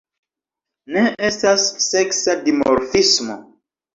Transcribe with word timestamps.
Ne 0.95 1.03
estas 1.27 1.67
seksa 1.87 2.37
dimorfismo. 2.47 3.37